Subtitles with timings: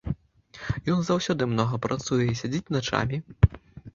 [0.93, 3.21] Ён заўсёды многа працуе, сядзіць начамі.